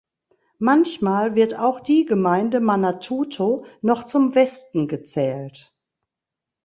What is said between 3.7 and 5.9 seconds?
noch zum Westen gezählt.